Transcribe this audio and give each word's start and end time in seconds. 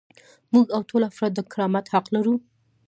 موږ 0.53 0.67
او 0.75 0.81
ټول 0.89 1.01
افراد 1.09 1.31
د 1.35 1.39
کرامت 1.51 1.85
حق 1.93 2.05
لرو. 2.15 2.35